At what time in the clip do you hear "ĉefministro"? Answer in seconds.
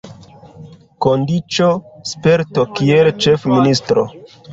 3.27-4.07